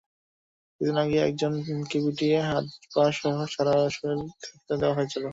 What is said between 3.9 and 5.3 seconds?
শরীর থেঁতলে দেওয়া হয়েছিল।